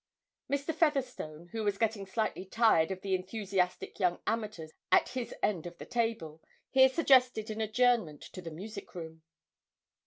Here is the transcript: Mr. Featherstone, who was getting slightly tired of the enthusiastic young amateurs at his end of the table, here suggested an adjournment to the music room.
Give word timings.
Mr. 0.49 0.73
Featherstone, 0.73 1.49
who 1.49 1.63
was 1.63 1.77
getting 1.77 2.07
slightly 2.07 2.43
tired 2.43 2.89
of 2.89 3.01
the 3.01 3.13
enthusiastic 3.13 3.99
young 3.99 4.19
amateurs 4.25 4.71
at 4.91 5.09
his 5.09 5.31
end 5.43 5.67
of 5.67 5.77
the 5.77 5.85
table, 5.85 6.41
here 6.71 6.89
suggested 6.89 7.51
an 7.51 7.61
adjournment 7.61 8.23
to 8.23 8.41
the 8.41 8.49
music 8.49 8.95
room. 8.95 9.21